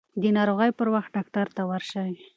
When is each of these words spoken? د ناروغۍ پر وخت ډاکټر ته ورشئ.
د 0.21 0.23
ناروغۍ 0.37 0.71
پر 0.79 0.87
وخت 0.95 1.09
ډاکټر 1.15 1.45
ته 1.55 1.61
ورشئ. 1.71 2.11